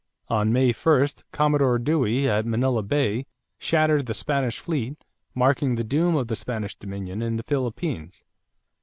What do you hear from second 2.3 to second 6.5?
Manila Bay shattered the Spanish fleet, marking the doom of